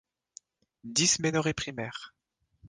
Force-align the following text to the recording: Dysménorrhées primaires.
Dysménorrhées 0.83 1.53
primaires. 1.53 2.15